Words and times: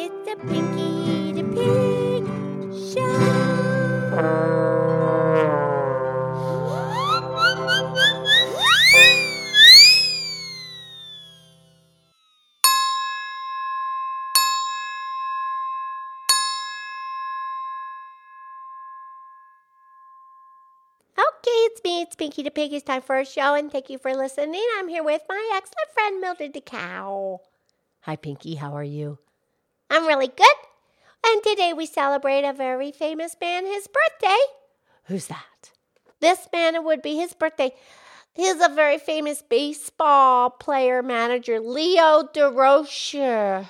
It's 0.00 0.28
a 0.30 0.36
Pinky 0.46 1.32
the 1.32 1.42
Pig 1.42 2.22
show. 2.94 3.02
Okay, 21.18 21.58
it's 21.66 21.82
me. 21.82 22.02
It's 22.02 22.14
Pinky 22.14 22.44
the 22.44 22.52
Pig. 22.52 22.72
It's 22.72 22.84
time 22.84 23.02
for 23.02 23.18
a 23.18 23.24
show, 23.24 23.56
and 23.56 23.72
thank 23.72 23.90
you 23.90 23.98
for 23.98 24.14
listening. 24.14 24.64
I'm 24.78 24.86
here 24.86 25.02
with 25.02 25.22
my 25.28 25.50
excellent 25.56 25.90
friend 25.92 26.20
Mildred 26.20 26.54
the 26.54 26.60
Cow. 26.60 27.40
Hi, 28.02 28.14
Pinky. 28.14 28.54
How 28.54 28.76
are 28.76 28.84
you? 28.84 29.18
I'm 29.90 30.06
really 30.06 30.28
good. 30.28 30.46
And 31.26 31.42
today 31.42 31.72
we 31.72 31.86
celebrate 31.86 32.44
a 32.44 32.52
very 32.52 32.92
famous 32.92 33.36
man, 33.40 33.66
his 33.66 33.88
birthday. 33.88 34.38
Who's 35.04 35.26
that? 35.26 35.72
This 36.20 36.48
man, 36.52 36.74
it 36.74 36.84
would 36.84 37.02
be 37.02 37.16
his 37.16 37.32
birthday. 37.32 37.72
He's 38.34 38.60
a 38.60 38.68
very 38.68 38.98
famous 38.98 39.42
baseball 39.42 40.50
player 40.50 41.02
manager, 41.02 41.60
Leo 41.60 42.22
Durocher. 42.22 43.68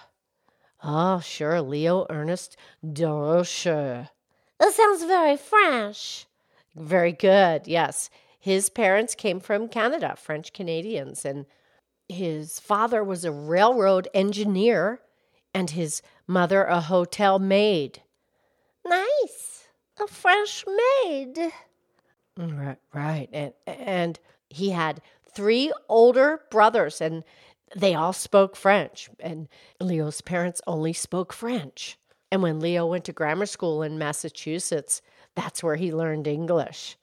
Oh, 0.83 1.21
sure, 1.21 1.61
Leo 1.63 2.07
Ernest 2.11 2.57
Durocher. 2.85 4.11
That 4.59 4.75
sounds 4.75 5.05
very 5.05 5.37
French. 5.37 6.27
Very 6.75 7.13
good, 7.13 7.67
yes. 7.67 8.11
His 8.39 8.71
parents 8.71 9.15
came 9.15 9.41
from 9.41 9.69
Canada, 9.69 10.15
French 10.17 10.53
Canadians, 10.53 11.25
and 11.25 11.47
his 12.09 12.61
father 12.61 13.03
was 13.03 13.25
a 13.25 13.33
railroad 13.33 14.09
engineer 14.15 15.01
and 15.59 15.71
his 15.71 16.03
mother 16.29 16.63
a 16.63 16.81
hotel 16.81 17.41
maid. 17.41 18.01
Nice. 18.87 19.67
A 20.01 20.07
French 20.07 20.65
maid. 21.03 21.53
Right, 22.37 22.79
right. 22.95 23.29
And 23.33 23.53
and 23.67 24.21
he 24.49 24.71
had 24.71 25.03
three 25.35 25.73
older 25.89 26.43
brothers 26.53 27.01
and 27.01 27.25
they 27.75 27.93
all 27.93 28.13
spoke 28.13 28.55
French 28.55 29.11
and 29.19 29.49
Leo's 29.81 30.21
parents 30.21 30.61
only 30.69 30.93
spoke 30.93 31.33
French. 31.33 31.99
And 32.31 32.41
when 32.41 32.61
Leo 32.61 32.87
went 32.87 33.05
to 33.07 33.13
grammar 33.13 33.47
school 33.47 33.83
in 33.83 33.99
Massachusetts, 33.99 35.03
that's 35.35 35.63
where 35.63 35.77
he 35.77 35.93
learned 35.93 36.29
English. 36.29 36.97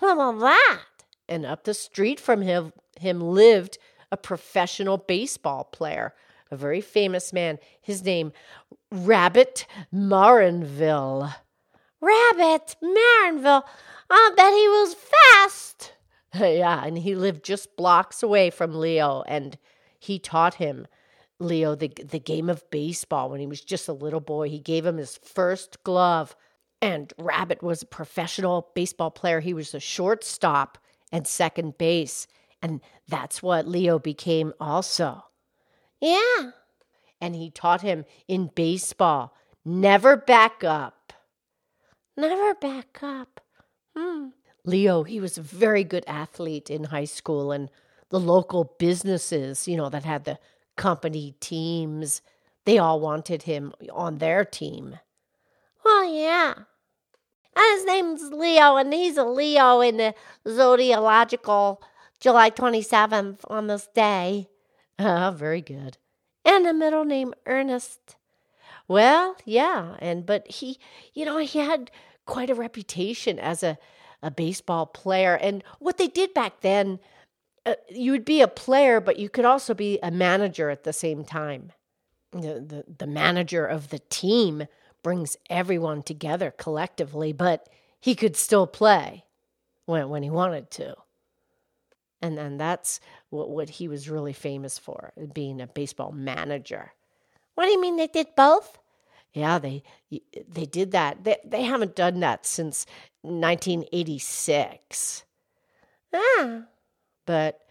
What 0.00 0.14
about 0.14 0.40
that? 0.40 1.04
And 1.28 1.46
up 1.46 1.62
the 1.62 1.74
street 1.74 2.18
from 2.18 2.42
him, 2.42 2.72
him 2.98 3.20
lived 3.20 3.78
a 4.10 4.16
professional 4.16 4.98
baseball 4.98 5.64
player, 5.64 6.14
a 6.50 6.56
very 6.56 6.80
famous 6.80 7.32
man. 7.32 7.58
His 7.80 8.04
name, 8.04 8.32
Rabbit 8.90 9.66
Maranville. 9.92 11.34
Rabbit 12.00 12.76
Maranville. 12.82 13.64
I 14.10 14.32
bet 14.36 14.52
he 14.52 14.68
was 14.68 14.94
fast. 14.94 15.92
yeah, 16.34 16.84
and 16.84 16.98
he 16.98 17.14
lived 17.14 17.44
just 17.44 17.76
blocks 17.76 18.22
away 18.22 18.50
from 18.50 18.78
Leo, 18.78 19.22
and 19.26 19.58
he 19.98 20.18
taught 20.18 20.54
him 20.54 20.86
Leo 21.38 21.74
the 21.74 21.88
the 21.88 22.20
game 22.20 22.48
of 22.48 22.68
baseball 22.70 23.30
when 23.30 23.40
he 23.40 23.46
was 23.46 23.60
just 23.60 23.88
a 23.88 23.92
little 23.92 24.20
boy. 24.20 24.48
He 24.48 24.60
gave 24.60 24.86
him 24.86 24.96
his 24.96 25.18
first 25.22 25.82
glove. 25.84 26.36
And 26.82 27.12
Rabbit 27.18 27.62
was 27.62 27.82
a 27.82 27.86
professional 27.86 28.70
baseball 28.74 29.10
player. 29.10 29.40
He 29.40 29.54
was 29.54 29.74
a 29.74 29.80
shortstop 29.80 30.78
and 31.10 31.26
second 31.26 31.78
base. 31.78 32.26
And 32.60 32.80
that's 33.08 33.42
what 33.42 33.66
Leo 33.66 33.98
became 33.98 34.52
also. 34.60 35.24
Yeah. 36.00 36.50
And 37.20 37.34
he 37.34 37.50
taught 37.50 37.82
him 37.82 38.04
in 38.28 38.50
baseball 38.54 39.34
never 39.64 40.16
back 40.16 40.62
up. 40.62 41.12
Never 42.16 42.54
back 42.54 43.02
up. 43.02 43.40
Hmm. 43.96 44.28
Leo, 44.64 45.02
he 45.02 45.20
was 45.20 45.38
a 45.38 45.42
very 45.42 45.84
good 45.84 46.04
athlete 46.06 46.70
in 46.70 46.84
high 46.84 47.04
school, 47.04 47.52
and 47.52 47.70
the 48.10 48.20
local 48.20 48.74
businesses, 48.78 49.68
you 49.68 49.76
know, 49.76 49.88
that 49.88 50.04
had 50.04 50.24
the 50.24 50.38
company 50.76 51.34
teams, 51.40 52.22
they 52.64 52.78
all 52.78 53.00
wanted 53.00 53.44
him 53.44 53.72
on 53.92 54.18
their 54.18 54.44
team. 54.44 54.98
Well, 55.84 56.04
yeah. 56.12 56.54
And 57.54 57.76
his 57.76 57.84
name's 57.86 58.22
Leo, 58.32 58.76
and 58.76 58.92
he's 58.92 59.16
a 59.16 59.24
Leo 59.24 59.80
in 59.80 59.96
the 59.96 60.14
zodiacal 60.48 61.82
July 62.20 62.50
27th 62.50 63.40
on 63.48 63.66
this 63.68 63.88
day. 63.94 64.48
Ah, 64.98 65.30
very 65.30 65.60
good. 65.60 65.98
And 66.44 66.66
a 66.66 66.72
middle 66.72 67.04
name 67.04 67.34
Ernest. 67.46 68.16
Well, 68.88 69.36
yeah, 69.44 69.96
and 69.98 70.24
but 70.24 70.48
he, 70.50 70.78
you 71.12 71.24
know, 71.24 71.38
he 71.38 71.58
had 71.58 71.90
quite 72.24 72.50
a 72.50 72.54
reputation 72.54 73.38
as 73.38 73.62
a, 73.62 73.78
a 74.22 74.30
baseball 74.30 74.86
player. 74.86 75.36
And 75.36 75.62
what 75.78 75.98
they 75.98 76.08
did 76.08 76.34
back 76.34 76.60
then, 76.60 77.00
uh, 77.64 77.74
you 77.90 78.12
would 78.12 78.24
be 78.24 78.40
a 78.40 78.48
player, 78.48 79.00
but 79.00 79.18
you 79.18 79.28
could 79.28 79.44
also 79.44 79.74
be 79.74 79.98
a 80.02 80.10
manager 80.10 80.70
at 80.70 80.84
the 80.84 80.92
same 80.92 81.24
time. 81.24 81.72
The, 82.32 82.38
the, 82.38 82.84
the 82.98 83.06
manager 83.06 83.66
of 83.66 83.90
the 83.90 84.00
team 84.10 84.66
brings 85.02 85.36
everyone 85.48 86.02
together 86.02 86.50
collectively, 86.50 87.32
but 87.32 87.68
he 88.00 88.14
could 88.14 88.36
still 88.36 88.66
play 88.66 89.24
when, 89.84 90.08
when 90.08 90.22
he 90.22 90.30
wanted 90.30 90.70
to. 90.72 90.96
And 92.22 92.36
then 92.36 92.56
that's 92.56 93.00
what, 93.30 93.50
what 93.50 93.68
he 93.68 93.88
was 93.88 94.08
really 94.08 94.32
famous 94.32 94.78
for, 94.78 95.12
being 95.34 95.60
a 95.60 95.66
baseball 95.66 96.12
manager. 96.12 96.92
What 97.54 97.66
do 97.66 97.72
you 97.72 97.80
mean 97.80 97.96
they 97.96 98.06
did 98.06 98.28
both? 98.36 98.78
Yeah, 99.32 99.58
they 99.58 99.82
they 100.48 100.64
did 100.64 100.92
that. 100.92 101.24
They 101.24 101.36
they 101.44 101.62
haven't 101.62 101.94
done 101.94 102.20
that 102.20 102.46
since 102.46 102.86
1986. 103.20 105.24
Ah, 106.14 106.62
but 107.26 107.66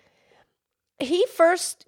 he 1.00 1.26
first 1.26 1.86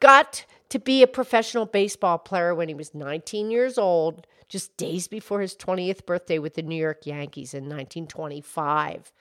got 0.00 0.44
to 0.70 0.78
be 0.78 1.02
a 1.02 1.06
professional 1.06 1.66
baseball 1.66 2.18
player 2.18 2.54
when 2.54 2.68
he 2.68 2.74
was 2.74 2.94
19 2.94 3.50
years 3.50 3.78
old, 3.78 4.26
just 4.48 4.76
days 4.76 5.06
before 5.06 5.40
his 5.40 5.54
20th 5.54 6.04
birthday 6.04 6.38
with 6.38 6.54
the 6.54 6.62
New 6.62 6.76
York 6.76 7.06
Yankees 7.06 7.54
in 7.54 7.64
1925. 7.64 9.12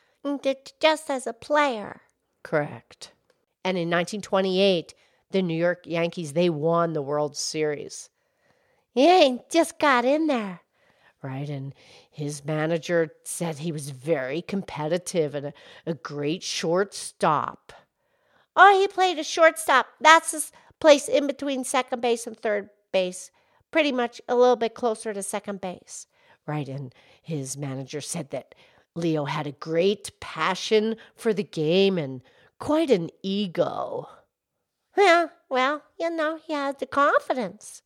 Just 0.80 1.10
as 1.10 1.28
a 1.28 1.34
player. 1.34 2.02
Correct. 2.44 3.12
And 3.64 3.78
in 3.78 3.90
1928, 3.90 4.94
the 5.32 5.42
New 5.42 5.56
York 5.56 5.86
Yankees 5.86 6.34
they 6.34 6.50
won 6.50 6.94
the 6.94 7.02
World 7.02 7.38
Series. 7.38 8.10
Yeah, 8.94 9.38
just 9.50 9.80
got 9.80 10.06
in 10.06 10.28
there. 10.28 10.62
Right. 11.22 11.50
And 11.50 11.74
his 12.10 12.44
manager 12.44 13.12
said 13.24 13.60
he 13.60 13.72
was 13.72 13.92
very 13.92 14.42
competitive 14.42 15.36
and 15.36 15.48
a, 15.48 15.54
a 15.86 15.94
great 15.94 16.42
shortstop. 16.42 17.74
Oh, 18.56 18.80
he 18.80 18.88
played 18.88 19.20
a 19.20 19.24
shortstop. 19.24 19.88
That's 20.00 20.32
his 20.32 20.52
place 20.80 21.08
in 21.08 21.28
between 21.28 21.64
second 21.64 22.02
base 22.02 22.26
and 22.26 22.36
third 22.36 22.70
base, 22.92 23.30
pretty 23.70 23.92
much 23.92 24.20
a 24.28 24.36
little 24.36 24.56
bit 24.56 24.74
closer 24.74 25.14
to 25.14 25.22
second 25.22 25.62
base. 25.62 26.08
Right. 26.48 26.68
And 26.68 26.94
his 27.22 27.56
manager 27.56 28.02
said 28.02 28.32
that 28.32 28.56
Leo 28.96 29.26
had 29.26 29.48
a 29.48 29.54
great 29.54 30.12
passion 30.20 30.96
for 31.16 31.34
the 31.34 31.44
game 31.44 31.98
and 31.98 32.22
quite 32.60 32.92
an 32.92 33.10
ego. 33.24 34.08
Yeah, 34.98 35.28
well, 35.50 35.84
you 36.00 36.10
know, 36.10 36.40
he 36.46 36.54
had 36.54 36.80
the 36.80 36.86
confidence. 36.86 37.82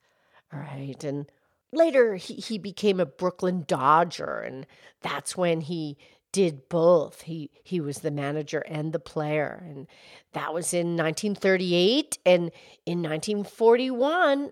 Right. 0.51 1.03
And 1.03 1.29
later 1.71 2.16
he, 2.16 2.35
he 2.35 2.57
became 2.57 2.99
a 2.99 3.05
Brooklyn 3.05 3.63
Dodger, 3.67 4.39
and 4.39 4.66
that's 5.01 5.38
when 5.38 5.61
he 5.61 5.97
did 6.31 6.67
both. 6.67 7.22
He 7.22 7.49
he 7.63 7.79
was 7.79 7.99
the 7.99 8.11
manager 8.11 8.59
and 8.67 8.91
the 8.91 8.99
player, 8.99 9.63
and 9.66 9.87
that 10.33 10.53
was 10.53 10.73
in 10.73 10.97
1938. 10.97 12.17
And 12.25 12.51
in 12.85 13.01
1941, 13.01 14.51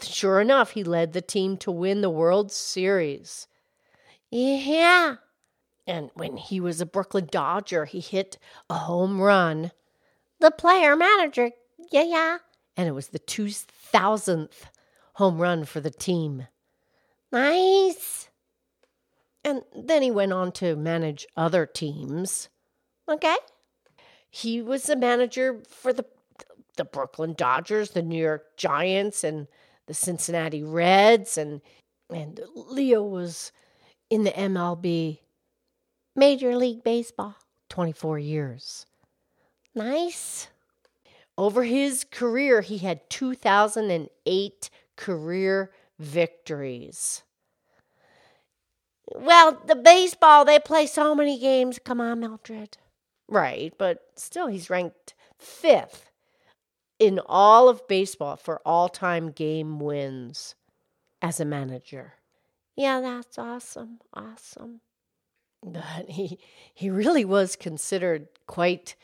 sure 0.00 0.40
enough, 0.40 0.72
he 0.72 0.82
led 0.82 1.12
the 1.12 1.22
team 1.22 1.56
to 1.58 1.70
win 1.70 2.00
the 2.00 2.10
World 2.10 2.50
Series. 2.50 3.46
Yeah. 4.30 5.16
And 5.86 6.10
when 6.14 6.36
he 6.36 6.60
was 6.60 6.80
a 6.80 6.86
Brooklyn 6.86 7.28
Dodger, 7.30 7.84
he 7.84 8.00
hit 8.00 8.38
a 8.70 8.74
home 8.74 9.20
run. 9.20 9.72
The 10.40 10.50
player 10.50 10.96
manager, 10.96 11.50
yeah, 11.90 12.04
yeah. 12.04 12.38
And 12.76 12.88
it 12.88 12.92
was 12.92 13.08
the 13.08 13.18
2000th 13.18 14.66
home 15.14 15.38
run 15.38 15.64
for 15.64 15.80
the 15.80 15.90
team. 15.90 16.46
Nice. 17.30 18.28
And 19.44 19.62
then 19.76 20.02
he 20.02 20.10
went 20.10 20.32
on 20.32 20.52
to 20.52 20.76
manage 20.76 21.26
other 21.36 21.66
teams. 21.66 22.48
Okay. 23.08 23.36
He 24.30 24.62
was 24.62 24.88
a 24.88 24.96
manager 24.96 25.62
for 25.68 25.92
the 25.92 26.06
the 26.76 26.84
Brooklyn 26.84 27.34
Dodgers, 27.36 27.90
the 27.90 28.02
New 28.02 28.20
York 28.20 28.56
Giants, 28.56 29.24
and 29.24 29.46
the 29.86 29.94
Cincinnati 29.94 30.62
Reds, 30.62 31.36
and 31.36 31.60
and 32.08 32.40
Leo 32.54 33.02
was 33.02 33.52
in 34.10 34.24
the 34.24 34.30
MLB, 34.30 35.18
Major 36.14 36.56
League 36.56 36.84
Baseball, 36.84 37.36
24 37.70 38.18
years. 38.18 38.86
Nice. 39.74 40.48
Over 41.38 41.64
his 41.64 42.04
career, 42.04 42.60
he 42.60 42.78
had 42.78 43.08
2008 43.08 44.70
career 44.96 45.72
victories. 45.98 47.22
Well, 49.14 49.60
the 49.66 49.74
baseball, 49.76 50.44
they 50.44 50.58
play 50.58 50.86
so 50.86 51.14
many 51.14 51.38
games. 51.38 51.78
Come 51.82 52.00
on, 52.00 52.20
Mildred. 52.20 52.76
Right, 53.28 53.72
but 53.78 54.00
still, 54.16 54.46
he's 54.46 54.70
ranked 54.70 55.14
fifth 55.38 56.10
in 56.98 57.20
all 57.26 57.68
of 57.68 57.88
baseball 57.88 58.36
for 58.36 58.60
all 58.64 58.88
time 58.88 59.30
game 59.30 59.80
wins 59.80 60.54
as 61.20 61.40
a 61.40 61.44
manager. 61.44 62.14
Yeah, 62.76 63.00
that's 63.00 63.38
awesome. 63.38 64.00
Awesome. 64.14 64.80
But 65.62 66.08
he 66.08 66.38
he 66.74 66.90
really 66.90 67.24
was 67.24 67.56
considered 67.56 68.28
quite 68.46 68.96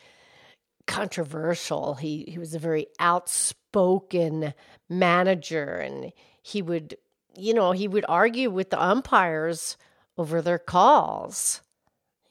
controversial. 0.87 1.95
He 1.95 2.25
he 2.29 2.39
was 2.39 2.55
a 2.55 2.59
very 2.59 2.87
outspoken 2.99 4.55
manager 4.89 5.77
and 5.77 6.13
he 6.43 6.63
would 6.63 6.97
you 7.37 7.55
know, 7.55 7.71
he 7.73 7.87
would 7.87 8.05
argue 8.09 8.51
with 8.51 8.71
the 8.71 8.83
umpires 8.83 9.77
over 10.17 10.43
their 10.43 10.59
calls. 10.59 11.61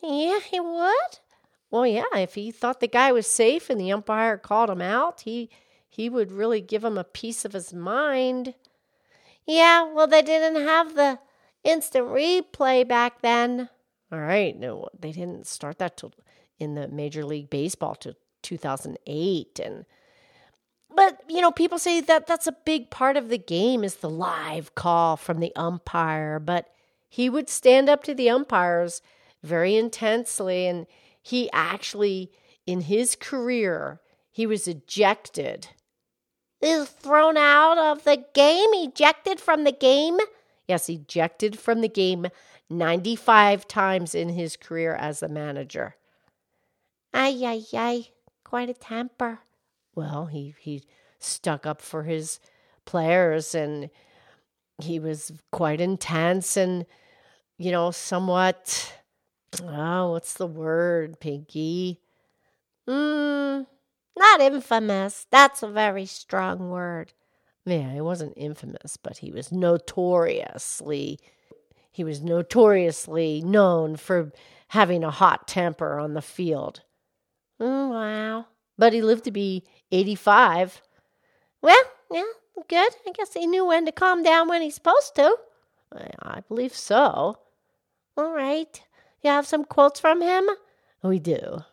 Yeah, 0.03 0.39
he 0.39 0.59
would. 0.59 1.19
Well, 1.71 1.87
yeah, 1.87 2.03
if 2.15 2.35
he 2.35 2.51
thought 2.51 2.81
the 2.81 2.87
guy 2.87 3.11
was 3.11 3.27
safe 3.27 3.69
and 3.69 3.79
the 3.79 3.91
umpire 3.91 4.37
called 4.37 4.69
him 4.69 4.81
out, 4.81 5.21
he 5.21 5.49
he 5.89 6.09
would 6.09 6.31
really 6.31 6.61
give 6.61 6.83
him 6.83 6.97
a 6.97 7.03
piece 7.03 7.45
of 7.45 7.53
his 7.53 7.73
mind. 7.73 8.53
Yeah, 9.45 9.91
well, 9.91 10.07
they 10.07 10.21
didn't 10.21 10.61
have 10.61 10.95
the 10.95 11.19
instant 11.63 12.07
replay 12.07 12.87
back 12.87 13.21
then. 13.21 13.69
All 14.11 14.19
right, 14.19 14.57
no, 14.57 14.87
they 14.97 15.11
didn't 15.11 15.47
start 15.47 15.79
that 15.79 15.97
till 15.97 16.13
in 16.59 16.75
the 16.75 16.87
Major 16.87 17.25
League 17.25 17.49
Baseball 17.49 17.95
till 17.95 18.13
2008 18.43 19.59
and 19.59 19.85
but 20.95 21.19
you 21.27 21.41
know 21.41 21.51
people 21.51 21.77
say 21.77 21.99
that 21.99 22.27
that's 22.27 22.47
a 22.47 22.55
big 22.65 22.89
part 22.89 23.17
of 23.17 23.29
the 23.29 23.37
game 23.37 23.83
is 23.83 23.95
the 23.95 24.09
live 24.09 24.73
call 24.73 25.17
from 25.17 25.39
the 25.39 25.51
umpire 25.55 26.39
but 26.39 26.69
he 27.09 27.29
would 27.29 27.49
stand 27.49 27.89
up 27.89 28.03
to 28.03 28.13
the 28.13 28.29
umpires 28.29 29.01
very 29.43 29.75
intensely. 29.75 30.67
And 30.67 30.87
he 31.21 31.49
actually 31.51 32.31
in 32.65 32.81
his 32.81 33.15
career 33.15 34.01
he 34.29 34.45
was 34.45 34.67
ejected. 34.67 35.69
Is 36.61 36.89
thrown 36.89 37.37
out 37.37 37.77
of 37.77 38.03
the 38.03 38.25
game 38.33 38.69
ejected 38.73 39.39
from 39.39 39.63
the 39.63 39.71
game 39.71 40.17
yes 40.67 40.89
ejected 40.89 41.57
from 41.57 41.81
the 41.81 41.89
game 41.89 42.27
95 42.69 43.67
times 43.67 44.13
in 44.13 44.29
his 44.29 44.55
career 44.55 44.93
as 44.95 45.21
a 45.23 45.27
manager 45.27 45.95
ay 47.13 47.39
ay 47.43 47.63
ay 47.73 48.07
quite 48.43 48.69
a 48.69 48.73
temper 48.73 49.39
well 49.95 50.25
he 50.25 50.53
he 50.59 50.83
stuck 51.19 51.65
up 51.65 51.81
for 51.81 52.03
his 52.03 52.39
players 52.85 53.55
and 53.55 53.89
he 54.79 54.99
was 54.99 55.31
quite 55.51 55.81
intense 55.81 56.55
and 56.55 56.85
you 57.57 57.71
know 57.71 57.91
somewhat 57.91 58.93
oh, 59.63 60.11
what's 60.11 60.33
the 60.33 60.47
word, 60.47 61.19
Pinky? 61.19 61.99
Hmm, 62.87 63.63
not 64.17 64.41
infamous. 64.41 65.27
That's 65.29 65.63
a 65.63 65.67
very 65.67 66.05
strong 66.05 66.69
word. 66.69 67.13
Yeah, 67.67 67.93
he 67.93 68.01
wasn't 68.01 68.33
infamous, 68.37 68.97
but 68.97 69.17
he 69.17 69.31
was 69.31 69.51
notoriously 69.51 71.19
he 71.97 72.03
was 72.03 72.21
notoriously 72.21 73.41
known 73.41 73.95
for 73.95 74.31
having 74.67 75.03
a 75.03 75.09
hot 75.09 75.47
temper 75.47 75.97
on 75.97 76.13
the 76.13 76.21
field. 76.21 76.81
Mm, 77.59 77.89
wow. 77.89 78.45
But 78.77 78.93
he 78.93 79.01
lived 79.01 79.23
to 79.23 79.31
be 79.31 79.63
85. 79.91 80.79
Well, 81.63 81.83
yeah, 82.11 82.21
good. 82.69 82.91
I 83.07 83.11
guess 83.15 83.33
he 83.33 83.47
knew 83.47 83.65
when 83.65 83.87
to 83.87 83.91
calm 83.91 84.21
down 84.21 84.47
when 84.47 84.61
he's 84.61 84.75
supposed 84.75 85.15
to. 85.15 85.37
I, 85.91 86.09
I 86.21 86.41
believe 86.41 86.75
so. 86.75 87.39
All 88.15 88.31
right. 88.31 88.79
You 89.23 89.31
have 89.31 89.47
some 89.47 89.65
quotes 89.65 89.99
from 89.99 90.21
him? 90.21 90.47
We 91.01 91.17
do. 91.17 91.63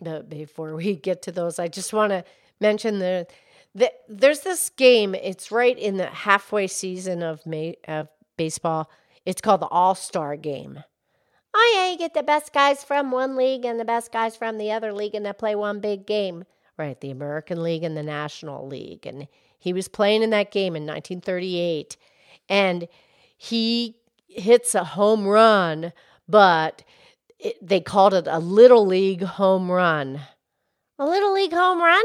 But 0.00 0.30
before 0.30 0.74
we 0.74 0.96
get 0.96 1.20
to 1.22 1.32
those, 1.32 1.58
I 1.58 1.68
just 1.68 1.92
want 1.92 2.12
to 2.12 2.24
mention 2.60 2.98
the, 2.98 3.26
the 3.74 3.92
there's 4.08 4.40
this 4.40 4.70
game. 4.70 5.14
It's 5.14 5.50
right 5.50 5.78
in 5.78 5.96
the 5.96 6.06
halfway 6.06 6.66
season 6.66 7.22
of 7.22 7.44
May, 7.46 7.76
of 7.86 8.08
baseball. 8.36 8.90
It's 9.24 9.40
called 9.40 9.60
the 9.60 9.66
All 9.66 9.94
Star 9.94 10.36
Game. 10.36 10.82
Oh 11.54 11.72
yeah, 11.76 11.92
you 11.92 11.98
get 11.98 12.14
the 12.14 12.22
best 12.22 12.52
guys 12.52 12.82
from 12.82 13.10
one 13.10 13.36
league 13.36 13.64
and 13.64 13.78
the 13.78 13.84
best 13.84 14.12
guys 14.12 14.36
from 14.36 14.58
the 14.58 14.72
other 14.72 14.92
league, 14.92 15.14
and 15.14 15.24
they 15.24 15.32
play 15.32 15.54
one 15.54 15.80
big 15.80 16.06
game. 16.06 16.44
Right, 16.76 17.00
the 17.00 17.12
American 17.12 17.62
League 17.62 17.84
and 17.84 17.96
the 17.96 18.02
National 18.02 18.66
League, 18.66 19.06
and 19.06 19.28
he 19.58 19.72
was 19.72 19.86
playing 19.86 20.22
in 20.24 20.30
that 20.30 20.50
game 20.50 20.74
in 20.74 20.84
1938, 20.84 21.96
and 22.48 22.88
he 23.36 23.96
hits 24.26 24.74
a 24.74 24.82
home 24.82 25.24
run 25.24 25.92
but 26.28 26.82
it, 27.38 27.56
they 27.66 27.80
called 27.80 28.14
it 28.14 28.26
a 28.26 28.38
little 28.38 28.86
league 28.86 29.22
home 29.22 29.70
run. 29.70 30.20
A 30.98 31.06
little 31.06 31.34
league 31.34 31.52
home 31.52 31.80
run? 31.80 32.04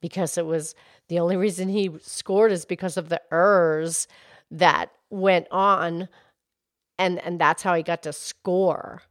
Because 0.00 0.36
it 0.36 0.46
was 0.46 0.74
the 1.08 1.18
only 1.18 1.36
reason 1.36 1.68
he 1.68 1.90
scored 2.00 2.52
is 2.52 2.64
because 2.64 2.96
of 2.96 3.08
the 3.08 3.20
errors 3.32 4.06
that 4.50 4.90
went 5.10 5.46
on 5.50 6.08
and 6.98 7.20
and 7.20 7.40
that's 7.40 7.62
how 7.62 7.74
he 7.74 7.82
got 7.82 8.02
to 8.04 8.12
score. 8.12 9.02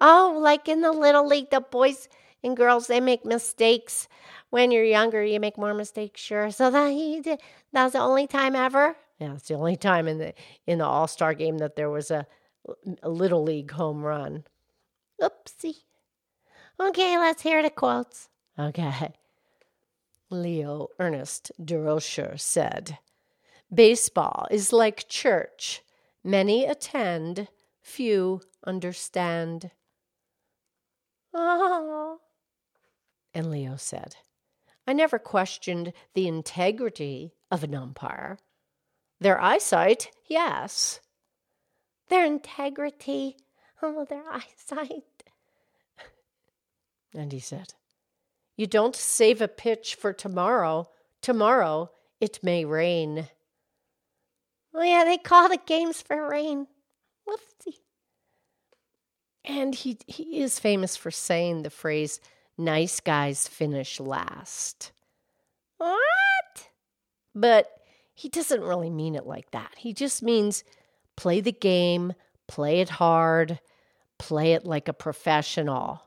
Oh, 0.00 0.38
like 0.40 0.68
in 0.68 0.80
the 0.80 0.92
little 0.92 1.26
league 1.26 1.50
the 1.50 1.60
boys 1.60 2.08
and 2.44 2.56
girls 2.56 2.86
they 2.86 3.00
make 3.00 3.24
mistakes 3.24 4.08
when 4.50 4.70
you're 4.70 4.84
younger 4.84 5.24
you 5.24 5.40
make 5.40 5.58
more 5.58 5.74
mistakes 5.74 6.20
sure 6.20 6.50
so 6.52 6.70
that 6.70 6.90
he 6.90 7.20
did 7.20 7.40
that 7.72 7.82
was 7.82 7.94
the 7.94 7.98
only 7.98 8.28
time 8.28 8.54
ever 8.54 8.96
yeah 9.18 9.34
it's 9.34 9.48
the 9.48 9.54
only 9.54 9.74
time 9.74 10.06
in 10.06 10.18
the 10.18 10.32
in 10.64 10.78
the 10.78 10.84
all-star 10.84 11.34
game 11.34 11.58
that 11.58 11.74
there 11.74 11.90
was 11.90 12.12
a 12.12 12.24
a 13.02 13.08
little 13.08 13.42
league 13.42 13.70
home 13.70 14.02
run. 14.02 14.44
Oopsie. 15.20 15.82
Okay, 16.80 17.18
let's 17.18 17.42
hear 17.42 17.62
the 17.62 17.70
quotes. 17.70 18.28
Okay. 18.58 19.12
Leo 20.30 20.88
Ernest 20.98 21.52
Durocher 21.60 22.38
said, 22.38 22.98
Baseball 23.72 24.46
is 24.50 24.72
like 24.72 25.08
church. 25.08 25.82
Many 26.24 26.64
attend, 26.64 27.48
few 27.80 28.40
understand. 28.66 29.70
Oh. 31.34 32.18
And 33.34 33.50
Leo 33.50 33.76
said, 33.76 34.16
I 34.86 34.92
never 34.92 35.18
questioned 35.18 35.92
the 36.14 36.26
integrity 36.28 37.34
of 37.50 37.62
an 37.62 37.74
umpire. 37.74 38.38
Their 39.20 39.40
eyesight, 39.40 40.10
yes 40.26 41.00
their 42.08 42.24
integrity, 42.24 43.36
oh, 43.82 44.04
their 44.04 44.24
eyesight. 44.30 45.04
And 47.14 47.32
he 47.32 47.40
said, 47.40 47.72
You 48.58 48.66
don't 48.66 48.96
save 48.96 49.40
a 49.40 49.48
pitch 49.48 49.94
for 49.94 50.12
tomorrow. 50.12 50.90
Tomorrow 51.22 51.92
it 52.20 52.40
may 52.42 52.64
rain. 52.64 53.28
Oh, 54.74 54.82
yeah, 54.82 55.04
they 55.04 55.16
call 55.16 55.48
the 55.48 55.60
games 55.64 56.02
for 56.02 56.28
rain. 56.28 56.66
Whoopsie. 57.26 57.78
And 59.44 59.74
he, 59.74 59.96
he 60.08 60.40
is 60.40 60.58
famous 60.58 60.96
for 60.96 61.12
saying 61.12 61.62
the 61.62 61.70
phrase, 61.70 62.20
nice 62.58 62.98
guys 62.98 63.46
finish 63.46 64.00
last. 64.00 64.90
What? 65.76 66.68
But 67.36 67.70
he 68.14 68.28
doesn't 68.28 68.62
really 68.64 68.90
mean 68.90 69.14
it 69.14 69.24
like 69.24 69.52
that. 69.52 69.72
He 69.76 69.92
just 69.92 70.20
means 70.20 70.64
play 71.16 71.40
the 71.40 71.52
game, 71.52 72.12
play 72.48 72.80
it 72.80 72.88
hard, 72.88 73.60
play 74.18 74.54
it 74.54 74.66
like 74.66 74.88
a 74.88 74.92
professional. 74.92 76.02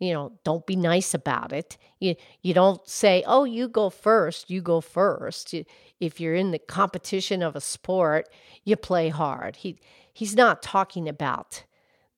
You 0.00 0.14
know, 0.14 0.32
don't 0.44 0.66
be 0.66 0.76
nice 0.76 1.14
about 1.14 1.52
it. 1.52 1.76
You 2.00 2.16
you 2.42 2.54
don't 2.54 2.86
say, 2.88 3.22
"Oh, 3.26 3.44
you 3.44 3.68
go 3.68 3.90
first, 3.90 4.50
you 4.50 4.62
go 4.62 4.80
first. 4.80 5.54
If 6.00 6.18
you're 6.18 6.34
in 6.34 6.50
the 6.50 6.58
competition 6.58 7.42
of 7.42 7.54
a 7.54 7.60
sport, 7.60 8.28
you 8.64 8.76
play 8.76 9.10
hard. 9.10 9.56
He 9.56 9.78
he's 10.12 10.34
not 10.34 10.62
talking 10.62 11.08
about 11.08 11.64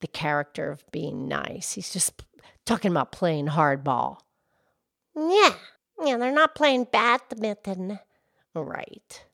the 0.00 0.06
character 0.06 0.70
of 0.70 0.84
being 0.92 1.26
nice. 1.26 1.72
He's 1.72 1.92
just 1.92 2.22
talking 2.64 2.90
about 2.90 3.12
playing 3.12 3.48
hardball. 3.48 4.18
Yeah. 5.16 5.54
Yeah, 6.04 6.16
they're 6.16 6.32
not 6.32 6.54
playing 6.54 6.88
badminton. 6.90 7.98
Right. 8.54 9.24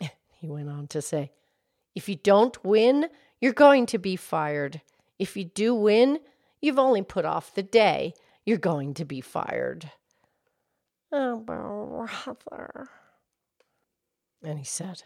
He 0.40 0.48
went 0.48 0.70
on 0.70 0.86
to 0.88 1.02
say, 1.02 1.32
if 1.94 2.08
you 2.08 2.16
don't 2.16 2.64
win, 2.64 3.10
you're 3.42 3.52
going 3.52 3.84
to 3.86 3.98
be 3.98 4.16
fired. 4.16 4.80
If 5.18 5.36
you 5.36 5.44
do 5.44 5.74
win, 5.74 6.18
you've 6.60 6.78
only 6.78 7.02
put 7.02 7.24
off 7.24 7.54
the 7.54 7.62
day. 7.62 8.14
You're 8.44 8.58
going 8.58 8.94
to 8.94 9.04
be 9.04 9.20
fired. 9.20 9.90
Oh, 11.12 11.36
brother. 11.36 12.88
And 14.42 14.58
he 14.58 14.64
said, 14.64 15.02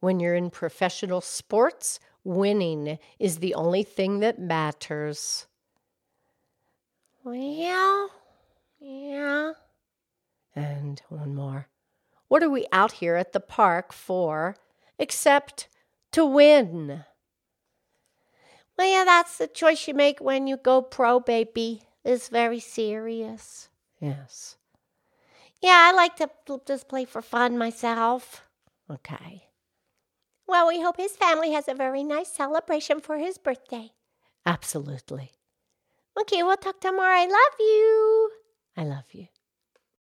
When 0.00 0.20
you're 0.20 0.34
in 0.34 0.50
professional 0.50 1.20
sports, 1.20 2.00
winning 2.24 2.98
is 3.18 3.38
the 3.38 3.54
only 3.54 3.82
thing 3.82 4.20
that 4.20 4.38
matters. 4.38 5.46
Well, 7.24 8.10
yeah. 8.80 9.52
And 10.54 11.00
one 11.08 11.34
more. 11.34 11.68
What 12.28 12.42
are 12.42 12.50
we 12.50 12.66
out 12.72 12.92
here 12.92 13.16
at 13.16 13.32
the 13.32 13.40
park 13.40 13.92
for? 13.92 14.56
except 15.02 15.68
to 16.12 16.24
win. 16.24 17.04
Well, 18.78 18.90
yeah, 18.90 19.04
that's 19.04 19.38
the 19.38 19.46
choice 19.46 19.86
you 19.86 19.94
make 19.94 20.20
when 20.20 20.46
you 20.46 20.56
go 20.56 20.82
pro, 20.82 21.20
baby. 21.20 21.82
It's 22.04 22.28
very 22.28 22.58
serious. 22.60 23.68
Yes. 24.00 24.56
Yeah, 25.60 25.90
I 25.90 25.92
like 25.92 26.16
to 26.16 26.28
just 26.66 26.88
play 26.88 27.04
for 27.04 27.22
fun 27.22 27.56
myself. 27.56 28.42
Okay. 28.90 29.48
Well, 30.46 30.66
we 30.68 30.82
hope 30.82 30.96
his 30.96 31.16
family 31.16 31.52
has 31.52 31.68
a 31.68 31.74
very 31.74 32.02
nice 32.02 32.28
celebration 32.28 33.00
for 33.00 33.18
his 33.18 33.38
birthday. 33.38 33.92
Absolutely. 34.44 35.30
Okay, 36.20 36.42
we'll 36.42 36.56
talk 36.56 36.80
tomorrow. 36.80 37.16
I 37.16 37.26
love 37.26 37.56
you. 37.60 38.30
I 38.76 38.84
love 38.84 39.04
you. 39.12 39.28